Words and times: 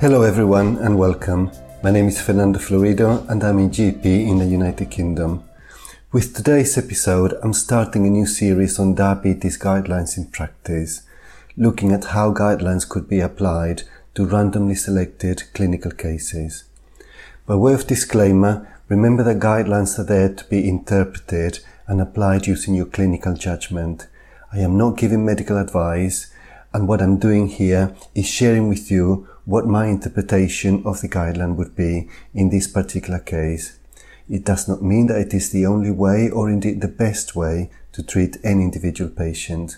Hello, 0.00 0.22
everyone, 0.22 0.76
and 0.78 0.98
welcome. 0.98 1.52
My 1.84 1.92
name 1.92 2.08
is 2.08 2.20
Fernando 2.20 2.58
Florido, 2.58 3.26
and 3.30 3.44
I'm 3.44 3.60
a 3.60 3.68
GP 3.68 4.04
in 4.04 4.38
the 4.38 4.44
United 4.44 4.90
Kingdom. 4.90 5.44
With 6.10 6.34
today's 6.34 6.76
episode, 6.76 7.34
I'm 7.44 7.52
starting 7.52 8.04
a 8.04 8.10
new 8.10 8.26
series 8.26 8.80
on 8.80 8.96
diabetes 8.96 9.56
guidelines 9.56 10.18
in 10.18 10.26
practice, 10.26 11.02
looking 11.56 11.92
at 11.92 12.06
how 12.06 12.34
guidelines 12.34 12.88
could 12.88 13.08
be 13.08 13.20
applied 13.20 13.84
to 14.16 14.26
randomly 14.26 14.74
selected 14.74 15.44
clinical 15.54 15.92
cases. 15.92 16.64
By 17.46 17.54
way 17.54 17.72
of 17.72 17.86
disclaimer, 17.86 18.68
remember 18.88 19.22
that 19.22 19.38
guidelines 19.38 19.96
are 19.96 20.04
there 20.04 20.34
to 20.34 20.44
be 20.46 20.68
interpreted 20.68 21.60
and 21.86 22.00
applied 22.00 22.48
using 22.48 22.74
your 22.74 22.86
clinical 22.86 23.34
judgment. 23.34 24.08
I 24.52 24.58
am 24.58 24.76
not 24.76 24.98
giving 24.98 25.24
medical 25.24 25.56
advice, 25.56 26.32
and 26.72 26.88
what 26.88 27.00
I'm 27.00 27.18
doing 27.18 27.46
here 27.46 27.94
is 28.16 28.26
sharing 28.26 28.68
with 28.68 28.90
you 28.90 29.28
what 29.44 29.66
my 29.66 29.86
interpretation 29.86 30.82
of 30.86 31.00
the 31.00 31.08
guideline 31.08 31.56
would 31.56 31.76
be 31.76 32.08
in 32.32 32.50
this 32.50 32.66
particular 32.66 33.18
case. 33.18 33.78
It 34.28 34.44
does 34.44 34.66
not 34.66 34.82
mean 34.82 35.08
that 35.08 35.20
it 35.20 35.34
is 35.34 35.50
the 35.50 35.66
only 35.66 35.90
way 35.90 36.30
or 36.30 36.48
indeed 36.48 36.80
the 36.80 36.88
best 36.88 37.36
way 37.36 37.70
to 37.92 38.02
treat 38.02 38.38
any 38.42 38.62
individual 38.62 39.10
patient. 39.10 39.76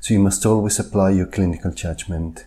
So 0.00 0.14
you 0.14 0.20
must 0.20 0.44
always 0.44 0.78
apply 0.78 1.10
your 1.10 1.26
clinical 1.26 1.70
judgment. 1.72 2.46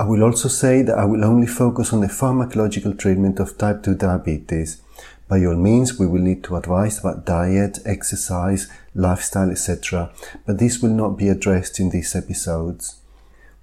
I 0.00 0.04
will 0.04 0.24
also 0.24 0.48
say 0.48 0.82
that 0.82 0.98
I 0.98 1.04
will 1.04 1.24
only 1.24 1.46
focus 1.46 1.92
on 1.92 2.00
the 2.00 2.08
pharmacological 2.08 2.98
treatment 2.98 3.38
of 3.38 3.56
type 3.58 3.82
2 3.82 3.94
diabetes. 3.94 4.80
By 5.28 5.44
all 5.44 5.56
means, 5.56 5.98
we 5.98 6.06
will 6.06 6.20
need 6.20 6.42
to 6.44 6.56
advise 6.56 6.98
about 6.98 7.24
diet, 7.24 7.78
exercise, 7.84 8.68
lifestyle, 8.94 9.50
etc., 9.50 10.12
but 10.46 10.58
this 10.58 10.82
will 10.82 10.90
not 10.90 11.16
be 11.16 11.28
addressed 11.28 11.78
in 11.78 11.90
these 11.90 12.16
episodes. 12.16 12.96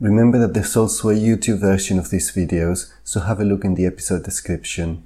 Remember 0.02 0.40
that 0.40 0.56
there's 0.56 0.76
also 0.76 1.10
a 1.10 1.14
YouTube 1.14 1.60
version 1.60 2.00
of 2.00 2.10
these 2.10 2.32
videos, 2.32 2.92
so 3.04 3.20
have 3.20 3.40
a 3.40 3.46
look 3.46 3.64
in 3.64 3.76
the 3.76 3.86
episode 3.86 4.24
description. 4.24 5.06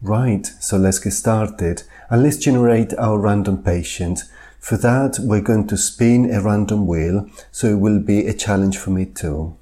Right, 0.00 0.44
so 0.44 0.76
let's 0.76 0.98
get 0.98 1.12
started 1.12 1.84
and 2.10 2.20
let's 2.20 2.36
generate 2.36 2.92
our 2.98 3.16
random 3.16 3.62
patient. 3.62 4.24
For 4.58 4.76
that, 4.78 5.20
we're 5.20 5.40
going 5.40 5.68
to 5.68 5.76
spin 5.76 6.34
a 6.34 6.42
random 6.42 6.88
wheel, 6.88 7.30
so 7.52 7.68
it 7.68 7.78
will 7.78 8.00
be 8.00 8.26
a 8.26 8.34
challenge 8.34 8.76
for 8.76 8.90
me 8.90 9.06
too. 9.06 9.56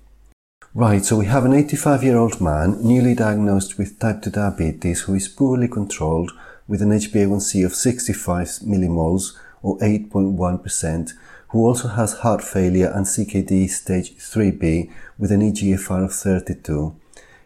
Right, 0.73 1.05
so 1.05 1.19
we 1.19 1.27
have 1.27 1.45
an 1.45 1.53
85 1.53 2.03
year 2.03 2.17
old 2.17 2.41
man 2.41 2.83
newly 2.83 3.15
diagnosed 3.15 3.77
with 3.77 3.99
type 3.99 4.23
2 4.23 4.31
diabetes 4.31 5.03
who 5.03 5.15
is 5.17 5.29
poorly 5.29 5.69
controlled 5.69 6.33
with 6.67 6.81
an 6.81 6.93
HbA1c 6.93 7.67
of 7.67 7.75
65 7.75 8.47
millimoles 8.65 9.37
or 9.63 9.77
8.1%, 9.81 11.13
who 11.51 11.67
also 11.67 11.89
has 11.89 12.21
heart 12.21 12.43
failure 12.43 12.91
and 12.95 13.07
CKD 13.07 13.69
stage 13.69 14.17
3b 14.17 14.91
with 15.19 15.33
an 15.33 15.41
EGFR 15.41 16.05
of 16.05 16.13
32. 16.13 16.95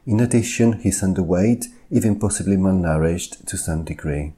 In 0.07 0.21
addition, 0.21 0.75
he's 0.81 1.03
underweight, 1.03 1.67
even 1.91 2.19
possibly 2.19 2.57
malnourished 2.57 3.47
to 3.47 3.57
some 3.57 3.85
degree. 3.85 4.35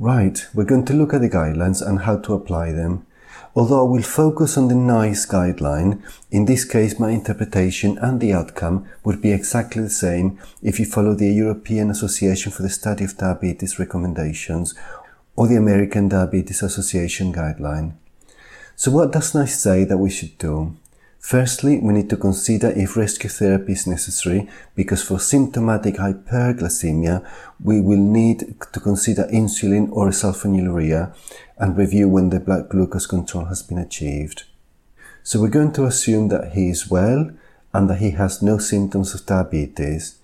Right, 0.00 0.44
we're 0.52 0.64
going 0.64 0.84
to 0.86 0.94
look 0.94 1.14
at 1.14 1.20
the 1.20 1.30
guidelines 1.30 1.86
and 1.86 2.00
how 2.00 2.18
to 2.18 2.34
apply 2.34 2.72
them. 2.72 3.06
Although 3.54 3.86
I 3.86 3.90
will 3.90 4.02
focus 4.02 4.56
on 4.56 4.68
the 4.68 4.74
NICE 4.74 5.26
guideline, 5.26 6.02
in 6.30 6.46
this 6.46 6.64
case 6.64 6.98
my 6.98 7.10
interpretation 7.10 7.98
and 7.98 8.20
the 8.20 8.32
outcome 8.32 8.88
would 9.04 9.22
be 9.22 9.32
exactly 9.32 9.82
the 9.82 9.90
same 9.90 10.38
if 10.62 10.80
you 10.80 10.86
follow 10.86 11.14
the 11.14 11.32
European 11.32 11.90
Association 11.90 12.50
for 12.50 12.62
the 12.62 12.70
Study 12.70 13.04
of 13.04 13.16
Diabetes 13.16 13.78
recommendations 13.78 14.74
or 15.36 15.46
the 15.46 15.56
American 15.56 16.08
Diabetes 16.08 16.62
Association 16.62 17.32
guideline. 17.32 17.94
So 18.78 18.92
what 18.92 19.10
does 19.10 19.34
NICE 19.34 19.60
say 19.60 19.82
that 19.82 19.98
we 19.98 20.08
should 20.08 20.38
do? 20.38 20.76
Firstly, 21.18 21.80
we 21.80 21.94
need 21.94 22.08
to 22.10 22.16
consider 22.16 22.68
if 22.70 22.96
rescue 22.96 23.28
therapy 23.28 23.72
is 23.72 23.88
necessary 23.88 24.48
because 24.76 25.02
for 25.02 25.18
symptomatic 25.18 25.96
hyperglycemia, 25.96 27.28
we 27.60 27.80
will 27.80 27.98
need 27.98 28.54
to 28.72 28.78
consider 28.78 29.24
insulin 29.32 29.90
or 29.90 30.10
sulfonylurea 30.10 31.12
and 31.58 31.76
review 31.76 32.08
when 32.08 32.30
the 32.30 32.38
blood 32.38 32.68
glucose 32.68 33.08
control 33.08 33.46
has 33.46 33.64
been 33.64 33.78
achieved. 33.78 34.44
So 35.24 35.40
we're 35.40 35.48
going 35.48 35.72
to 35.72 35.86
assume 35.86 36.28
that 36.28 36.52
he 36.52 36.70
is 36.70 36.88
well 36.88 37.32
and 37.74 37.90
that 37.90 37.98
he 37.98 38.12
has 38.12 38.42
no 38.42 38.58
symptoms 38.58 39.12
of 39.12 39.26
diabetes. 39.26 40.20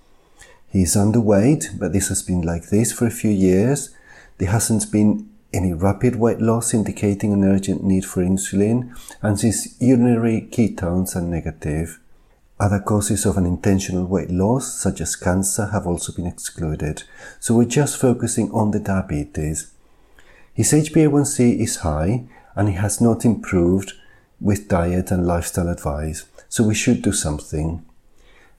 He 0.70 0.82
is 0.82 0.94
underweight, 0.94 1.76
but 1.80 1.92
this 1.92 2.06
has 2.06 2.22
been 2.22 2.42
like 2.42 2.68
this 2.68 2.92
for 2.92 3.08
a 3.08 3.10
few 3.10 3.32
years. 3.32 3.92
There 4.38 4.52
hasn't 4.52 4.92
been 4.92 5.28
any 5.54 5.72
rapid 5.72 6.16
weight 6.16 6.40
loss 6.40 6.74
indicating 6.74 7.32
an 7.32 7.44
urgent 7.44 7.84
need 7.84 8.04
for 8.04 8.22
insulin, 8.22 8.94
and 9.22 9.40
his 9.40 9.76
urinary 9.80 10.48
ketones 10.50 11.14
are 11.16 11.22
negative. 11.22 12.00
Other 12.58 12.80
causes 12.80 13.24
of 13.26 13.36
unintentional 13.36 14.06
weight 14.06 14.30
loss, 14.30 14.74
such 14.74 15.00
as 15.00 15.16
cancer, 15.16 15.66
have 15.66 15.86
also 15.86 16.12
been 16.12 16.26
excluded, 16.26 17.04
so 17.40 17.54
we're 17.54 17.64
just 17.64 18.00
focusing 18.00 18.50
on 18.52 18.70
the 18.70 18.80
diabetes. 18.80 19.72
His 20.52 20.72
HbA1c 20.72 21.60
is 21.60 21.76
high 21.76 22.24
and 22.54 22.68
he 22.68 22.74
has 22.74 23.00
not 23.00 23.24
improved 23.24 23.94
with 24.40 24.68
diet 24.68 25.10
and 25.10 25.26
lifestyle 25.26 25.68
advice, 25.68 26.26
so 26.48 26.62
we 26.62 26.74
should 26.74 27.02
do 27.02 27.12
something. 27.12 27.84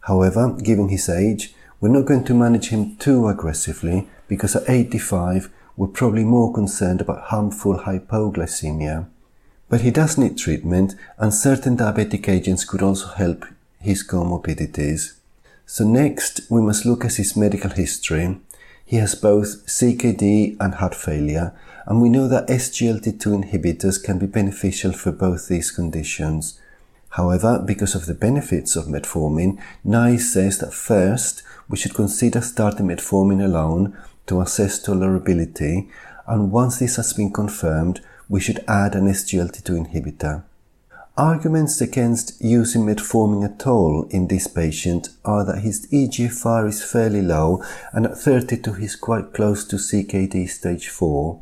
However, 0.02 0.52
given 0.52 0.90
his 0.90 1.08
age, 1.08 1.54
we're 1.80 1.90
not 1.90 2.06
going 2.06 2.26
to 2.26 2.34
manage 2.34 2.70
him 2.70 2.98
too 2.98 3.28
aggressively 3.28 4.10
because 4.28 4.56
at 4.56 4.70
85 4.70 5.50
we're 5.78 5.88
probably 5.88 6.24
more 6.24 6.54
concerned 6.54 7.02
about 7.02 7.26
harmful 7.26 7.80
hypoglycemia. 7.80 9.08
But 9.68 9.82
he 9.82 9.92
does 9.92 10.18
need 10.18 10.38
treatment, 10.38 10.96
and 11.18 11.34
certain 11.34 11.76
diabetic 11.76 12.30
agents 12.30 12.64
could 12.64 12.82
also 12.82 13.08
help 13.08 13.46
his 13.80 14.08
comorbidities. 14.08 15.14
So, 15.66 15.84
next, 15.84 16.42
we 16.50 16.62
must 16.62 16.86
look 16.86 17.04
at 17.04 17.16
his 17.16 17.36
medical 17.36 17.72
history. 17.72 18.38
He 18.86 18.98
has 18.98 19.16
both 19.16 19.66
CKD 19.66 20.58
and 20.60 20.76
heart 20.76 20.94
failure, 20.94 21.54
and 21.88 22.02
we 22.02 22.10
know 22.10 22.28
that 22.28 22.48
SGLT2 22.48 23.44
inhibitors 23.44 24.02
can 24.02 24.20
be 24.20 24.28
beneficial 24.28 24.94
for 24.94 25.12
both 25.12 25.48
these 25.48 25.72
conditions. 25.72 26.60
However, 27.10 27.60
because 27.60 27.96
of 27.96 28.06
the 28.06 28.14
benefits 28.14 28.76
of 28.76 28.86
metformin, 28.86 29.60
NICE 29.84 30.34
says 30.34 30.60
that 30.60 30.74
first 30.74 31.44
we 31.68 31.78
should 31.78 31.96
consider 31.96 32.42
starting 32.42 32.88
metformin 32.88 33.44
alone 33.44 33.98
to 34.28 34.42
assess 34.42 34.86
tolerability, 34.86 35.90
and 36.28 36.52
once 36.52 36.80
this 36.80 36.96
has 36.96 37.14
been 37.14 37.32
confirmed, 37.32 38.02
we 38.28 38.40
should 38.40 38.64
add 38.68 38.96
an 38.96 39.08
SGLT2 39.08 39.88
inhibitor. 39.88 40.44
Arguments 41.18 41.80
against 41.80 42.42
using 42.42 42.86
metformin 42.86 43.46
at 43.46 43.66
all 43.66 44.06
in 44.10 44.28
this 44.28 44.48
patient 44.48 45.08
are 45.24 45.46
that 45.46 45.62
his 45.62 45.88
EGFR 45.88 46.68
is 46.68 46.84
fairly 46.84 47.22
low 47.22 47.64
and 47.94 48.06
at 48.06 48.18
32 48.18 48.74
he's 48.74 48.98
quite 48.98 49.32
close 49.34 49.64
to 49.66 49.78
CKD 49.78 50.50
stage 50.50 50.90
4. 50.90 51.40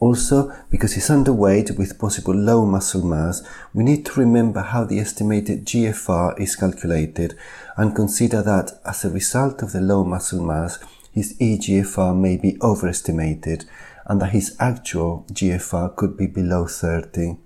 Also, 0.00 0.52
because 0.70 0.94
he's 0.94 1.08
underweight 1.08 1.78
with 1.78 2.00
possible 2.00 2.34
low 2.34 2.66
muscle 2.66 3.04
mass, 3.04 3.42
we 3.72 3.84
need 3.84 4.04
to 4.06 4.18
remember 4.18 4.60
how 4.60 4.82
the 4.82 4.98
estimated 4.98 5.66
GFR 5.66 6.40
is 6.40 6.56
calculated 6.56 7.36
and 7.76 7.94
consider 7.94 8.42
that 8.42 8.72
as 8.84 9.04
a 9.04 9.10
result 9.10 9.62
of 9.62 9.70
the 9.70 9.80
low 9.80 10.02
muscle 10.02 10.42
mass, 10.42 10.80
his 11.12 11.36
eGFR 11.38 12.16
may 12.16 12.36
be 12.36 12.56
overestimated 12.62 13.64
and 14.06 14.20
that 14.20 14.30
his 14.30 14.56
actual 14.58 15.24
GFR 15.32 15.94
could 15.96 16.16
be 16.16 16.26
below 16.26 16.66
30. 16.66 17.36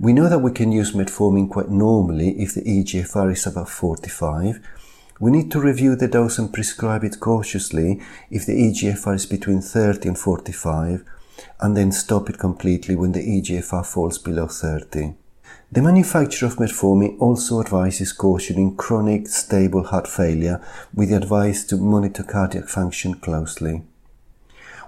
We 0.00 0.12
know 0.12 0.28
that 0.28 0.40
we 0.40 0.52
can 0.52 0.72
use 0.72 0.92
metformin 0.92 1.50
quite 1.50 1.68
normally 1.68 2.30
if 2.40 2.54
the 2.54 2.62
eGFR 2.62 3.32
is 3.32 3.46
above 3.46 3.70
45. 3.70 4.60
We 5.20 5.30
need 5.30 5.50
to 5.52 5.60
review 5.60 5.96
the 5.96 6.08
dose 6.08 6.38
and 6.38 6.52
prescribe 6.52 7.04
it 7.04 7.20
cautiously 7.20 8.00
if 8.30 8.46
the 8.46 8.52
eGFR 8.52 9.16
is 9.16 9.26
between 9.26 9.60
30 9.60 10.08
and 10.08 10.18
45, 10.18 11.04
and 11.60 11.76
then 11.76 11.92
stop 11.92 12.30
it 12.30 12.38
completely 12.38 12.94
when 12.94 13.12
the 13.12 13.20
eGFR 13.20 13.84
falls 13.84 14.18
below 14.18 14.46
30. 14.46 15.14
The 15.70 15.82
manufacturer 15.82 16.48
of 16.48 16.56
metformin 16.56 17.20
also 17.20 17.60
advises 17.60 18.14
caution 18.14 18.56
in 18.56 18.74
chronic 18.74 19.28
stable 19.28 19.84
heart 19.84 20.08
failure 20.08 20.62
with 20.94 21.10
the 21.10 21.16
advice 21.16 21.62
to 21.64 21.76
monitor 21.76 22.22
cardiac 22.22 22.68
function 22.68 23.12
closely. 23.12 23.82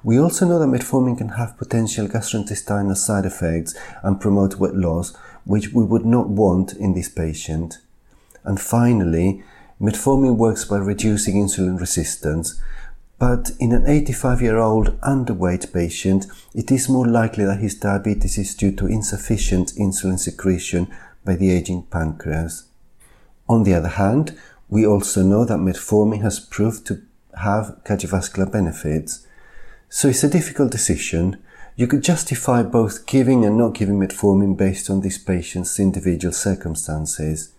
We 0.02 0.18
also 0.18 0.48
know 0.48 0.58
that 0.58 0.68
metformin 0.68 1.18
can 1.18 1.28
have 1.30 1.58
potential 1.58 2.08
gastrointestinal 2.08 2.96
side 2.96 3.26
effects 3.26 3.76
and 4.02 4.22
promote 4.22 4.54
weight 4.54 4.74
loss, 4.74 5.14
which 5.44 5.74
we 5.74 5.84
would 5.84 6.06
not 6.06 6.30
want 6.30 6.72
in 6.72 6.94
this 6.94 7.10
patient. 7.10 7.76
And 8.42 8.58
finally, 8.58 9.44
metformin 9.78 10.38
works 10.38 10.64
by 10.64 10.78
reducing 10.78 11.34
insulin 11.34 11.78
resistance, 11.78 12.58
but 13.20 13.50
in 13.60 13.72
an 13.72 13.86
85 13.86 14.40
year 14.40 14.56
old 14.56 14.98
underweight 15.02 15.74
patient, 15.74 16.26
it 16.54 16.72
is 16.72 16.88
more 16.88 17.06
likely 17.06 17.44
that 17.44 17.60
his 17.60 17.74
diabetes 17.74 18.38
is 18.38 18.54
due 18.54 18.72
to 18.72 18.86
insufficient 18.86 19.74
insulin 19.74 20.18
secretion 20.18 20.90
by 21.22 21.36
the 21.36 21.50
aging 21.50 21.82
pancreas. 21.82 22.64
On 23.46 23.62
the 23.62 23.74
other 23.74 23.88
hand, 23.88 24.38
we 24.70 24.86
also 24.86 25.22
know 25.22 25.44
that 25.44 25.58
metformin 25.58 26.22
has 26.22 26.40
proved 26.40 26.86
to 26.86 27.02
have 27.42 27.78
cardiovascular 27.84 28.50
benefits. 28.50 29.26
So 29.90 30.08
it's 30.08 30.24
a 30.24 30.30
difficult 30.30 30.72
decision. 30.72 31.42
You 31.76 31.86
could 31.86 32.02
justify 32.02 32.62
both 32.62 33.04
giving 33.04 33.44
and 33.44 33.58
not 33.58 33.74
giving 33.74 34.00
metformin 34.00 34.56
based 34.56 34.88
on 34.88 35.02
this 35.02 35.18
patient's 35.18 35.78
individual 35.78 36.32
circumstances. 36.32 37.52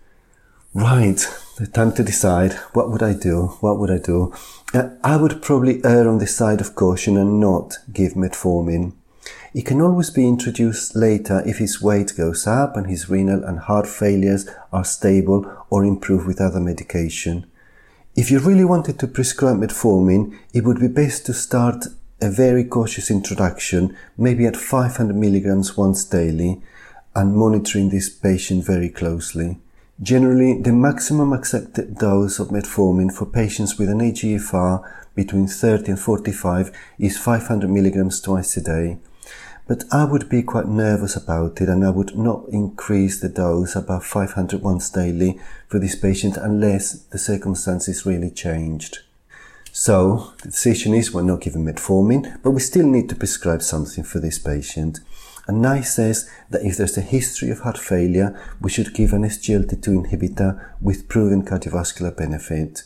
Right, 0.73 1.23
the 1.57 1.67
time 1.67 1.91
to 1.93 2.03
decide. 2.03 2.53
What 2.73 2.89
would 2.89 3.03
I 3.03 3.13
do? 3.13 3.57
What 3.59 3.77
would 3.77 3.91
I 3.91 3.97
do? 3.97 4.33
Uh, 4.73 4.89
I 5.03 5.17
would 5.17 5.41
probably 5.41 5.83
err 5.83 6.07
on 6.07 6.19
the 6.19 6.27
side 6.27 6.61
of 6.61 6.75
caution 6.75 7.17
and 7.17 7.39
not 7.39 7.77
give 7.91 8.13
metformin. 8.13 8.93
It 9.53 9.65
can 9.65 9.81
always 9.81 10.09
be 10.09 10.27
introduced 10.27 10.95
later 10.95 11.43
if 11.45 11.57
his 11.57 11.81
weight 11.81 12.13
goes 12.15 12.47
up 12.47 12.77
and 12.77 12.87
his 12.87 13.09
renal 13.09 13.43
and 13.43 13.59
heart 13.59 13.85
failures 13.85 14.49
are 14.71 14.85
stable 14.85 15.45
or 15.69 15.83
improve 15.83 16.25
with 16.25 16.39
other 16.39 16.61
medication. 16.61 17.45
If 18.15 18.31
you 18.31 18.39
really 18.39 18.65
wanted 18.65 18.97
to 18.99 19.07
prescribe 19.07 19.57
metformin, 19.57 20.37
it 20.53 20.63
would 20.63 20.79
be 20.79 20.87
best 20.87 21.25
to 21.25 21.33
start 21.33 21.87
a 22.21 22.29
very 22.29 22.63
cautious 22.63 23.11
introduction, 23.11 23.97
maybe 24.17 24.45
at 24.45 24.55
500 24.55 25.15
milligrams 25.15 25.75
once 25.75 26.05
daily, 26.05 26.61
and 27.13 27.35
monitoring 27.35 27.89
this 27.89 28.09
patient 28.09 28.63
very 28.63 28.89
closely. 28.89 29.57
Generally, 30.01 30.63
the 30.63 30.73
maximum 30.73 31.31
accepted 31.31 31.95
dose 31.99 32.39
of 32.39 32.47
metformin 32.47 33.13
for 33.13 33.27
patients 33.27 33.77
with 33.77 33.87
an 33.87 33.99
eGFR 33.99 34.83
between 35.13 35.45
30 35.45 35.91
and 35.91 35.99
45 35.99 36.71
is 36.97 37.19
500 37.19 37.69
milligrams 37.69 38.19
twice 38.19 38.57
a 38.57 38.61
day. 38.61 38.97
But 39.67 39.83
I 39.91 40.05
would 40.05 40.27
be 40.27 40.41
quite 40.41 40.67
nervous 40.67 41.15
about 41.15 41.61
it 41.61 41.69
and 41.69 41.85
I 41.85 41.91
would 41.91 42.17
not 42.17 42.49
increase 42.49 43.19
the 43.19 43.29
dose 43.29 43.75
above 43.75 44.03
500 44.03 44.63
once 44.63 44.89
daily 44.89 45.39
for 45.67 45.77
this 45.77 45.95
patient 45.95 46.35
unless 46.35 46.93
the 46.93 47.19
circumstances 47.19 48.03
really 48.03 48.31
changed. 48.31 48.99
So, 49.71 50.33
the 50.41 50.49
decision 50.49 50.95
is 50.95 51.13
we're 51.13 51.21
not 51.21 51.41
giving 51.41 51.63
metformin, 51.63 52.41
but 52.41 52.51
we 52.51 52.59
still 52.59 52.87
need 52.87 53.07
to 53.09 53.15
prescribe 53.15 53.61
something 53.61 54.03
for 54.03 54.19
this 54.19 54.39
patient. 54.39 54.99
And 55.47 55.61
NICE 55.61 55.93
says 55.95 56.29
that 56.49 56.63
if 56.63 56.77
there's 56.77 56.97
a 56.97 57.01
history 57.01 57.49
of 57.49 57.61
heart 57.61 57.77
failure, 57.77 58.39
we 58.61 58.69
should 58.69 58.93
give 58.93 59.13
an 59.13 59.23
SGLT2 59.23 60.05
inhibitor 60.05 60.63
with 60.79 61.07
proven 61.07 61.43
cardiovascular 61.43 62.15
benefit. 62.15 62.83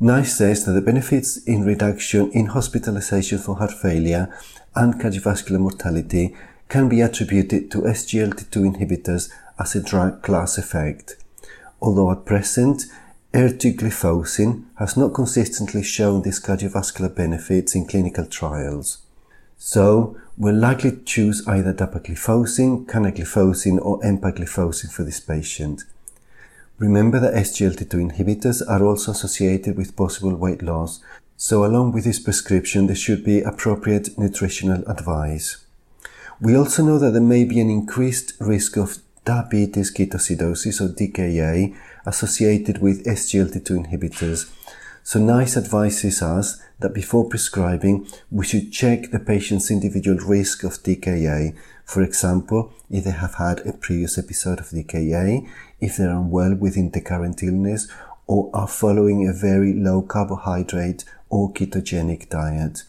NICE 0.00 0.36
says 0.36 0.64
that 0.64 0.72
the 0.72 0.80
benefits 0.80 1.36
in 1.44 1.64
reduction 1.64 2.30
in 2.32 2.46
hospitalization 2.46 3.38
for 3.38 3.56
heart 3.56 3.72
failure 3.72 4.34
and 4.74 4.94
cardiovascular 4.94 5.60
mortality 5.60 6.34
can 6.68 6.88
be 6.88 7.00
attributed 7.00 7.70
to 7.70 7.82
SGLT2 7.82 8.74
inhibitors 8.74 9.30
as 9.58 9.74
a 9.74 9.82
drug 9.82 10.22
class 10.22 10.58
effect. 10.58 11.16
Although 11.80 12.10
at 12.10 12.24
present, 12.24 12.86
ertugliflozin 13.32 14.64
has 14.76 14.96
not 14.96 15.14
consistently 15.14 15.82
shown 15.82 16.22
these 16.22 16.40
cardiovascular 16.40 17.14
benefits 17.14 17.74
in 17.74 17.86
clinical 17.86 18.26
trials. 18.26 18.98
So, 19.56 20.16
we're 20.36 20.52
likely 20.52 20.98
choose 21.04 21.46
either 21.46 21.72
dapagliflozin, 21.72 22.86
canagliflozin 22.86 23.78
or 23.80 24.00
empagliflozin 24.00 24.92
for 24.92 25.04
this 25.04 25.20
patient. 25.20 25.84
Remember 26.78 27.20
that 27.20 27.34
SGLT2 27.34 28.10
inhibitors 28.10 28.60
are 28.68 28.84
also 28.84 29.12
associated 29.12 29.76
with 29.76 29.96
possible 29.96 30.34
weight 30.34 30.62
loss, 30.62 31.00
so 31.36 31.64
along 31.64 31.92
with 31.92 32.04
this 32.04 32.18
prescription 32.18 32.86
there 32.86 32.96
should 32.96 33.24
be 33.24 33.42
appropriate 33.42 34.18
nutritional 34.18 34.82
advice. 34.88 35.64
We 36.40 36.56
also 36.56 36.84
know 36.84 36.98
that 36.98 37.12
there 37.12 37.22
may 37.22 37.44
be 37.44 37.60
an 37.60 37.70
increased 37.70 38.32
risk 38.40 38.76
of 38.76 38.98
diabetes 39.24 39.94
ketoacidosis 39.94 40.80
or 40.80 40.92
DKA 40.92 41.76
associated 42.06 42.78
with 42.78 43.06
SGLT2 43.06 43.86
inhibitors 43.86 44.50
so 45.06 45.18
NICE 45.18 45.58
advises 45.58 46.22
us 46.22 46.60
that 46.80 46.94
before 46.94 47.28
prescribing, 47.28 48.06
we 48.30 48.44
should 48.44 48.72
check 48.72 49.10
the 49.10 49.20
patient's 49.20 49.70
individual 49.70 50.18
risk 50.18 50.64
of 50.64 50.82
DKA. 50.82 51.56
For 51.84 52.02
example, 52.02 52.72
if 52.90 53.04
they 53.04 53.10
have 53.10 53.34
had 53.34 53.60
a 53.60 53.72
previous 53.72 54.18
episode 54.18 54.60
of 54.60 54.70
DKA, 54.70 55.48
if 55.80 55.96
they're 55.96 56.10
unwell 56.10 56.54
within 56.54 56.90
the 56.90 57.00
current 57.00 57.42
illness, 57.42 57.88
or 58.26 58.50
are 58.54 58.68
following 58.68 59.28
a 59.28 59.32
very 59.32 59.74
low 59.74 60.02
carbohydrate 60.02 61.04
or 61.28 61.52
ketogenic 61.52 62.28
diet. 62.28 62.84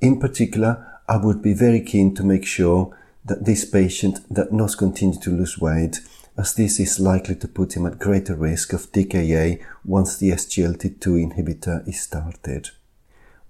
In 0.00 0.20
particular, 0.20 1.00
I 1.08 1.16
would 1.16 1.40
be 1.40 1.54
very 1.54 1.80
keen 1.80 2.14
to 2.16 2.24
make 2.24 2.44
sure 2.44 2.96
that 3.24 3.44
this 3.44 3.64
patient 3.64 4.20
does 4.32 4.52
not 4.52 4.76
continue 4.76 5.18
to 5.20 5.30
lose 5.30 5.58
weight 5.58 6.00
as 6.36 6.54
this 6.54 6.78
is 6.78 7.00
likely 7.00 7.34
to 7.36 7.48
put 7.48 7.76
him 7.76 7.86
at 7.86 7.98
greater 7.98 8.34
risk 8.34 8.72
of 8.72 8.92
DKA 8.92 9.62
once 9.84 10.18
the 10.18 10.30
SGLT2 10.30 11.32
inhibitor 11.32 11.86
is 11.88 12.00
started. 12.00 12.70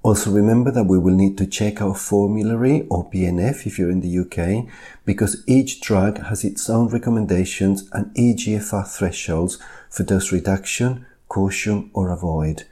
Also 0.07 0.31
remember 0.31 0.71
that 0.71 0.85
we 0.85 0.99
will 0.99 1.17
need 1.17 1.37
to 1.37 1.49
check 1.49 1.83
our 1.83 1.93
formulary 1.93 2.87
or 2.89 3.11
BNF 3.11 3.67
if 3.67 3.77
you're 3.77 3.91
in 3.91 4.03
the 4.03 4.19
UK 4.21 4.73
because 5.05 5.43
each 5.49 5.81
drug 5.81 6.19
has 6.27 6.45
its 6.45 6.71
own 6.71 6.87
recommendations 6.91 7.91
and 7.93 8.15
EGFR 8.15 8.87
thresholds 8.87 9.59
for 9.91 10.05
dose 10.05 10.31
reduction, 10.31 11.05
caution 11.29 11.91
or 11.93 12.11
avoid. 12.11 12.63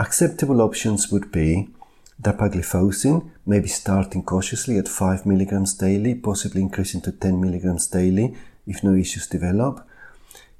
Acceptable 0.00 0.60
options 0.60 1.12
would 1.12 1.30
be 1.30 1.68
dapagliflozin, 2.20 3.30
maybe 3.46 3.68
starting 3.68 4.24
cautiously 4.24 4.76
at 4.76 4.88
5 4.88 5.22
mg 5.22 5.78
daily, 5.78 6.16
possibly 6.16 6.60
increasing 6.60 7.00
to 7.02 7.12
10 7.12 7.40
mg 7.40 7.92
daily 7.92 8.36
if 8.66 8.82
no 8.82 8.94
issues 8.94 9.28
develop. 9.28 9.86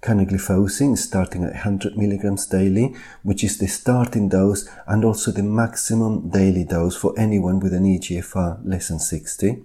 Canagliflozin 0.05 0.99
starting 0.99 1.45
at 1.45 1.65
100 1.65 1.97
milligrams 1.97 2.47
daily, 2.47 2.95
which 3.23 3.43
is 3.43 3.57
the 3.57 3.67
starting 3.67 4.29
dose 4.29 4.69
and 4.87 5.03
also 5.03 5.31
the 5.31 5.43
maximum 5.43 6.29
daily 6.29 6.63
dose 6.63 6.95
for 6.95 7.19
anyone 7.19 7.59
with 7.59 7.73
an 7.73 7.85
EGFR 7.85 8.61
less 8.65 8.89
than 8.89 8.99
60. 8.99 9.63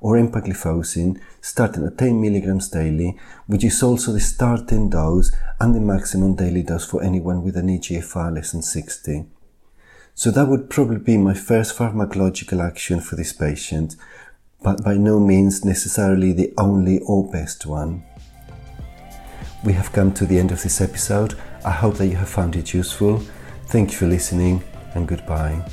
Or 0.00 0.16
empagliflozin 0.16 1.20
starting 1.40 1.86
at 1.86 1.98
10 1.98 2.20
milligrams 2.20 2.68
daily, 2.68 3.16
which 3.46 3.62
is 3.62 3.80
also 3.80 4.12
the 4.12 4.18
starting 4.18 4.90
dose 4.90 5.30
and 5.60 5.72
the 5.72 5.80
maximum 5.80 6.34
daily 6.34 6.64
dose 6.64 6.84
for 6.84 7.00
anyone 7.00 7.44
with 7.44 7.56
an 7.56 7.68
EGFR 7.68 8.34
less 8.34 8.50
than 8.50 8.62
60. 8.62 9.26
So 10.16 10.32
that 10.32 10.48
would 10.48 10.68
probably 10.68 10.98
be 10.98 11.16
my 11.16 11.34
first 11.34 11.78
pharmacological 11.78 12.60
action 12.66 13.00
for 13.00 13.14
this 13.14 13.32
patient, 13.32 13.94
but 14.64 14.82
by 14.82 14.96
no 14.96 15.20
means 15.20 15.64
necessarily 15.64 16.32
the 16.32 16.52
only 16.58 16.98
or 17.06 17.30
best 17.30 17.66
one. 17.66 18.09
We 19.62 19.74
have 19.74 19.92
come 19.92 20.12
to 20.14 20.24
the 20.26 20.38
end 20.38 20.52
of 20.52 20.62
this 20.62 20.80
episode. 20.80 21.34
I 21.64 21.70
hope 21.70 21.96
that 21.96 22.06
you 22.06 22.16
have 22.16 22.28
found 22.28 22.56
it 22.56 22.72
useful. 22.72 23.18
Thank 23.66 23.92
you 23.92 23.98
for 23.98 24.06
listening 24.06 24.62
and 24.94 25.06
goodbye. 25.06 25.64